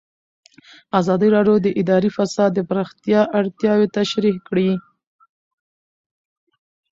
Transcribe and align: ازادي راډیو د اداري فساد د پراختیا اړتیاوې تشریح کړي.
ازادي 0.99 1.27
راډیو 1.35 1.55
د 1.65 1.67
اداري 1.81 2.09
فساد 2.17 2.49
د 2.55 2.59
پراختیا 2.69 3.21
اړتیاوې 3.39 3.87
تشریح 3.97 4.35
کړي. 4.47 4.71